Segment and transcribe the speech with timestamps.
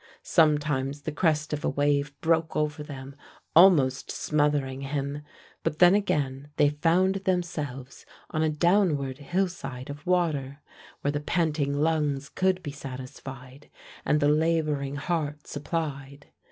[0.23, 3.15] Sometimes the crest of a wave broke over them,
[3.55, 5.21] almost smothering him,
[5.61, 10.57] but then again they found themselves on a downward hillside of water,
[11.01, 13.69] where the panting lungs could be satisfied,
[14.03, 16.31] and the laboring heart supplied.